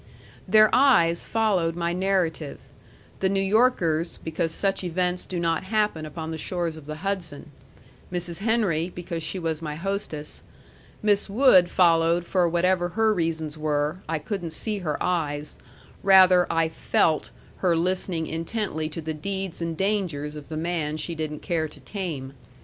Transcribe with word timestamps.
Their 0.47 0.73
eyes 0.73 1.27
followed 1.27 1.75
my 1.75 1.93
narrative: 1.93 2.57
the 3.19 3.29
New 3.29 3.39
Yorkers, 3.39 4.17
because 4.17 4.51
such 4.51 4.83
events 4.83 5.27
do 5.27 5.39
not 5.39 5.65
happen 5.65 6.07
upon 6.07 6.31
the 6.31 6.39
shores 6.39 6.75
of 6.75 6.87
the 6.87 6.95
Hudson; 7.05 7.51
Mrs. 8.11 8.39
Henry, 8.39 8.89
because 8.95 9.21
she 9.21 9.37
was 9.37 9.61
my 9.61 9.75
hostess; 9.75 10.41
Miss 11.03 11.29
Wood 11.29 11.69
followed 11.69 12.25
for 12.25 12.49
whatever 12.49 12.87
her 12.89 13.13
reasons 13.13 13.59
were 13.59 13.97
I 14.09 14.17
couldn't 14.17 14.53
see 14.53 14.79
her 14.79 14.97
eyes; 15.03 15.59
rather, 16.01 16.47
I 16.51 16.67
FELT 16.67 17.29
her 17.57 17.75
listening 17.75 18.25
intently 18.25 18.89
to 18.89 19.01
the 19.01 19.13
deeds 19.13 19.61
and 19.61 19.77
dangers 19.77 20.35
of 20.35 20.47
the 20.47 20.57
man 20.57 20.97
she 20.97 21.13
didn't 21.13 21.43
care 21.43 21.67
to 21.67 21.79
tame. 21.79 22.33